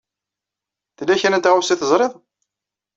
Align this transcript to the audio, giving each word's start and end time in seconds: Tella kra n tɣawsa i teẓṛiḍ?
Tella 0.97 1.15
kra 1.21 1.37
n 1.37 1.41
tɣawsa 1.43 1.73
i 1.73 1.79
teẓṛiḍ? 1.79 2.13